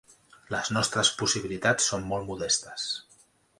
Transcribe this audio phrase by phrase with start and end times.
[0.55, 2.91] Les nostres possibilitats són molt modestes.